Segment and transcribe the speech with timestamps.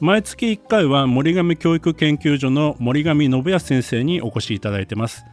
[0.00, 5.24] 毎月1回は森上教育研究所の森上信康先生にお越しいただいてます。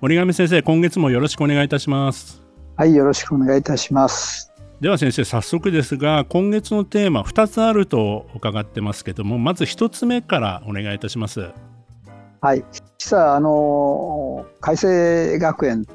[0.00, 2.40] 森上先生今月もよろしくお願いいたします。
[2.76, 4.52] はいよろしくお願いいたします。
[4.80, 11.48] では先生早速ですが今月のテーマ2つあると伺ってますけどもまず1つ目からお願いいたします。
[12.40, 12.64] はい。
[12.96, 15.88] 実はあの改正学園日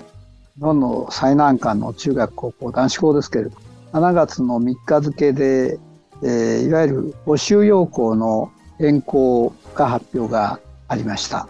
[0.60, 3.52] 本の最難関の中学高校男子校ですけれど
[3.94, 5.80] 7月の3日付で、
[6.24, 11.48] えー、いわゆる募集要項の変更が発表がありました、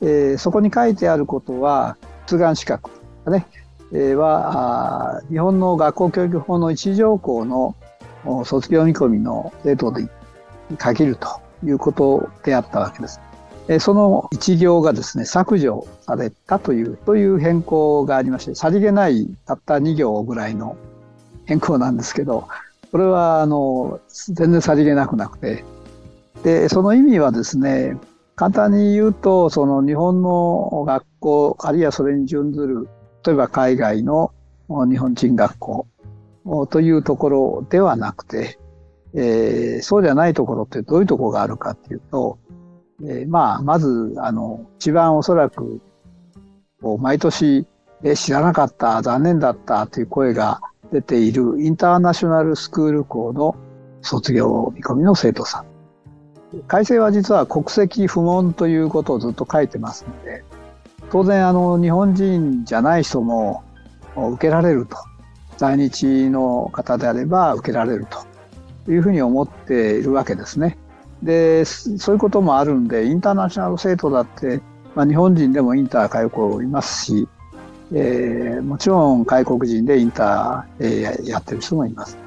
[0.00, 1.96] えー、そこに書いてあることは
[2.26, 2.90] 出願資格
[3.28, 3.46] ね、
[3.92, 7.74] えー、は日本の学校教育法の一条項の
[8.44, 10.08] 卒業見込みの生徒に
[10.78, 11.28] 限ると
[11.64, 13.20] いうことであったわけです。
[13.80, 20.76] その一行がですね、削除されたという、という変更がありまして、さりげないたった2行ぐらいの
[21.46, 22.46] 変更なんですけど、
[22.96, 25.66] これは、あの、全然さりげなくなくて、
[26.42, 27.98] で、その意味はですね、
[28.36, 32.88] 簡単に言うと、その日本の学校、あるいはそれに準ずる、
[33.22, 34.32] 例えば海外の
[34.88, 35.86] 日本人学校
[36.70, 38.58] というところではなくて、
[39.12, 42.38] えー、そうじゃないところってどういうところがあるかっていうと、
[43.02, 45.82] えー、まあ、まず、あの、一番おそらく、
[46.98, 47.66] 毎年、
[48.02, 50.62] え知らなかった、残念だったという声が
[50.96, 53.54] 出ているインターナショナルスクール校の
[54.00, 55.66] 卒業見込みの生徒さん。
[56.68, 60.42] 改正は実は国籍不問ということをずっと書いてますので、
[61.10, 63.62] 当然あの日本人じゃない人も
[64.16, 64.96] 受けられると。
[65.58, 68.06] 在日の方であれば受けられる
[68.84, 70.76] というふうに思っているわけですね。
[71.22, 74.60] でそういうこともあるんでインターナショナル生徒だって、
[74.94, 77.28] まあ、日本人でもインター通う子いますし、
[77.92, 82.18] えー、もちろん外国人でインター、えー、やってる人もいます。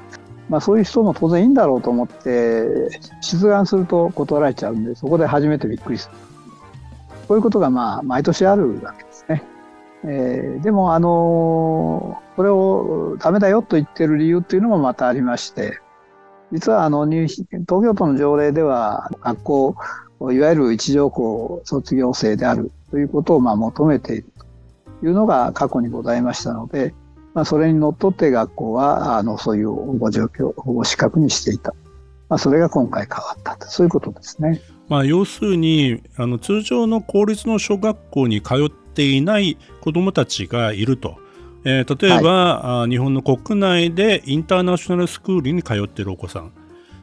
[0.48, 2.90] まあ、そういう人も当然いいんだろうと思って
[3.20, 6.14] 出願すると断られちゃうんでそこで初めてびっくりする
[7.28, 9.44] こういうことがまあ毎年あるわけですね。
[10.02, 15.78] えー、でもあのこれをダメだよと言ってる理由っていうのもまたありまして
[16.50, 19.76] 実はあの東京都の条例では学校
[20.32, 24.46] いわゆる一条校卒業生であるということをまあ求めていると
[25.02, 26.94] いうのが過去にございましたので、
[27.34, 31.74] まあ、それにのっとって学校はあのそういう保護状況保護資格にしていた、
[32.28, 34.60] まあ、それが今回変わったとそういうことですね。
[34.88, 41.16] まあ、要するにあの通常の公立の小学校に通っていない子どもたちがいると。
[41.62, 46.52] えー、例えば、はい、日本の国内でインターナショナルスクールに通っているお子さん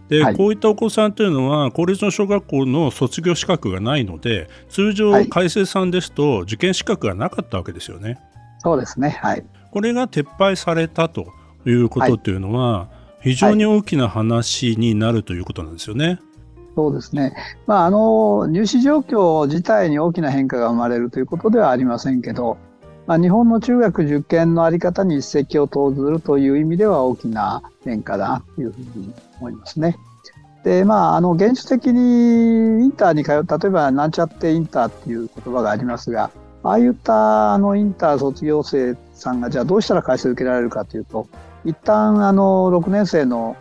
[0.10, 8.20] で、はい、こういったお子さんというのは公立の小学校の卒業資格がないので通常改正さんですと受験資格がなかったわけですよね。
[8.60, 11.28] そうですね、はい、これが撤廃されたと
[11.66, 12.90] いうことっていうのは、
[13.22, 16.20] 非常に大きな話になるということなんですよね。
[16.76, 17.34] そうですね、
[17.66, 22.58] まあ、あの入試状況自体に大きな変化が生まれるということではありませんけど、
[23.08, 29.98] まあ、日本の中学受験の在り方に一石を投ずるという意味では大きな変化だなというふうに思いますね。
[30.64, 36.30] でまあ、あの現実的にインターに通う例えばなんちゃってインターっていう言葉がありますが
[36.62, 41.30] ああいったあのインター卒業生さんがじゃあどうしたら回数受けられるかというと
[41.64, 43.56] 一旦あの6年生の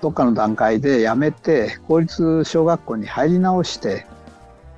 [0.00, 4.04] どっかの段階で辞めて公立小学校に入り直して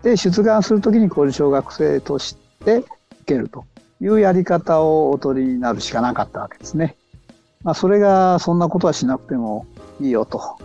[0.02, 2.86] で出願するときに公立小学生として受
[3.24, 3.64] けると
[4.00, 6.96] いうやり方をお取りになるしかなかったわけですね。
[7.62, 9.66] まあ、それがそんなことはしなくても
[10.00, 10.58] いいよと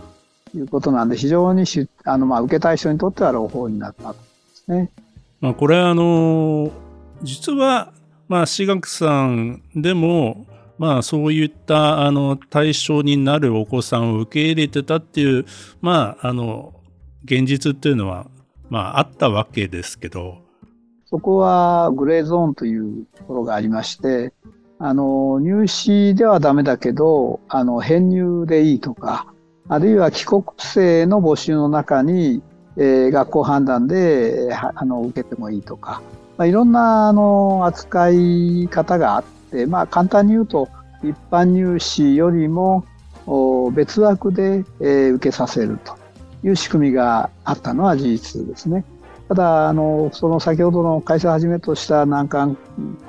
[0.54, 4.18] いうことなんで非常にしあのまあ受けたい人にとっては朗報になったとで
[4.54, 4.90] すね。
[5.40, 6.70] まあ、これあの
[7.22, 7.92] 実は
[8.28, 10.46] まあ私学さんでも
[10.78, 15.46] まあそういったあの対象になるお子さんを受け入れてたっていう
[15.80, 16.74] まああの
[17.24, 18.26] 現実っていうのは
[18.68, 20.38] まああったわけですけど
[21.10, 24.32] そこはグレーゾーンというところがありまして
[24.78, 29.26] あの入試ではダメだけどあの編入でいいとか
[29.68, 32.42] あるいは帰国生の募集の中に、
[32.76, 36.00] えー、学校判断であの受けてもいいとか、
[36.38, 40.68] まあ、いろんなあの扱い方があって、まあ、簡単に言うと
[41.02, 42.84] 一般入試よりも
[43.74, 45.96] 別枠で、えー、受けさせると
[46.46, 48.84] いう仕組みがあったのは事実ですね。
[49.30, 52.58] ただ、あの、その先ほどの会社をはじめとした難関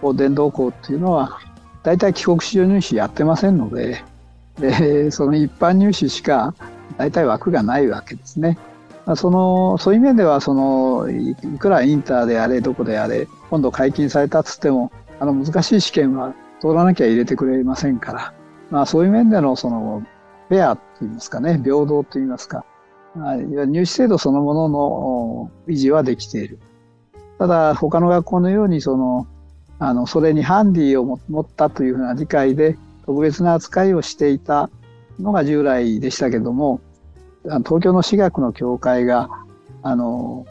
[0.02, 1.40] 校、電動校っていうのは、
[1.82, 4.04] 大体帰国子女入試やってませんので、
[4.60, 6.54] で、その一般入試しか
[7.00, 8.60] 大体枠がないわけですね。
[9.16, 18.34] その、そういう面では、その、いくらインターであれ、どこであれ、今度解禁されたっつっても、あの、難しい試験は通らなきゃ入れてくれませんから、
[18.70, 20.04] まあそういう面での、その、
[20.50, 22.64] フェアと言いますかね、平等と言いますか、
[23.16, 26.60] 入試制度そのものの維持はできている。
[27.38, 29.28] ただ、他の学校のように、その、
[29.80, 34.70] あの、それにハンディを持ったというふうな理解で、特別な扱いをしていた
[35.20, 36.80] のが従来でしたけども、
[37.44, 39.30] 東京の私学の協会が、
[39.82, 40.46] あの、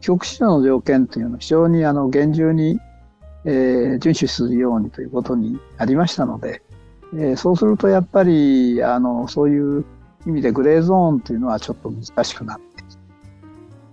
[0.00, 2.78] 帰国子女の条件というのを非常にあの厳重に、
[3.44, 6.62] えー、遵守するようにということになりましたので、
[7.14, 9.84] えー、そうするとやっぱりあのそういう
[10.26, 12.90] 意味でグレーゾーンというのはちょっと難しくなっている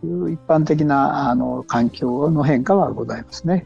[0.02, 3.66] という一般的なあの環境の変化はございますね。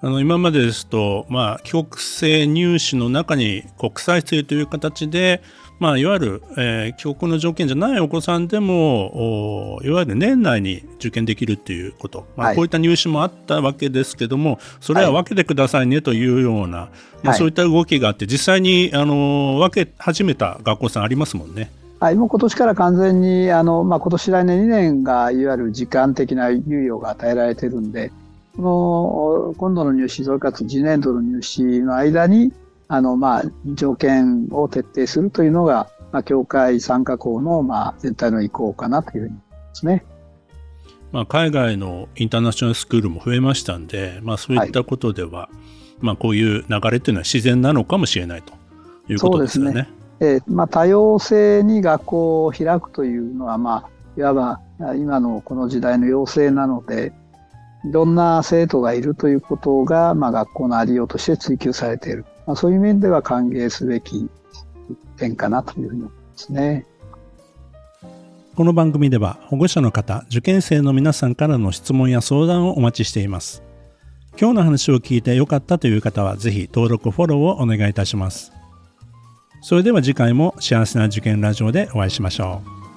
[0.00, 5.42] あの今までですと、まあ、帰国生入試の中に国際生という形で、
[5.80, 16.86] まあ、いわゆる、えー、帰国の条件じゃないお子さんでもいわゆる年内に受験できるっていうこと、まあ、こういった入試もあったわけですけども、はい、それは分けてくださいねというような、は
[17.22, 21.72] い、まあ、そういった動きがあって実際にあの分け始めた学校さんありますもんね。
[21.98, 28.14] はい、もう今年から完全にあの、まあ、今年来年2年がいわゆる時間的な猶予が与えられてるんでこ
[28.62, 32.52] の今度の入試、それから次年度の入試の間に、
[32.88, 40.04] あの、まあ、条件を徹底するというのが、まあ、協会参加校の、まあ、全体の意向かなというふうに思いますね。
[41.12, 48.52] まあ、海外のインターナショナルスクールも増えましたんで、まあ、そういったことでは、はい、まあ、こういう流れというのは自然なのかもしれないと
[49.10, 49.88] いうことですよね。
[50.20, 54.60] えー、まあ、多様性に学校を開くというのは、まあ、いわば
[54.96, 57.12] 今のこの時代の要請なので、
[57.84, 62.24] いろんな生徒がいるということが、まあ、学校のありようとして追求されている。
[62.46, 64.28] まあ、そういう面では歓迎すべき
[65.16, 66.86] 点かなというふうに思いますね。
[68.56, 73.62] この番組では保護者の方、受験生の皆さんからの質問や相談をお待ちしています。
[74.40, 78.52] 今日の話を聞いてよかったという方は、ぜひ登録、フォローをお願いいたします。
[79.60, 82.87] それでは次回も幸せな受験ラジオでお会いしましょう。